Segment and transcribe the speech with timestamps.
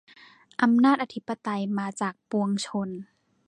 [0.61, 2.89] อำนาจอธิปไตยมาจากปวงชน